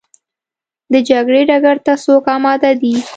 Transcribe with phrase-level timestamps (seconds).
[0.93, 2.95] د جګړې ډګر ته څوک اماده دي؟